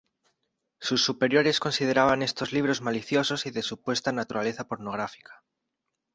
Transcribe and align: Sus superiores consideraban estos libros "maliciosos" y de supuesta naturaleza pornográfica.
Sus 0.79 1.05
superiores 1.05 1.59
consideraban 1.59 2.23
estos 2.23 2.53
libros 2.53 2.81
"maliciosos" 2.81 3.45
y 3.45 3.51
de 3.51 3.61
supuesta 3.61 4.11
naturaleza 4.11 4.67
pornográfica. 4.67 5.43